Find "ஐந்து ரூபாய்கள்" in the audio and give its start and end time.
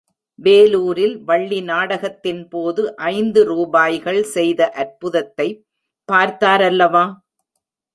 3.11-4.23